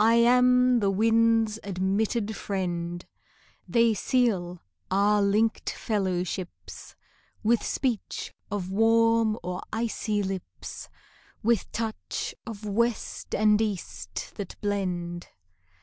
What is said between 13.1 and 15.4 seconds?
and east that blend.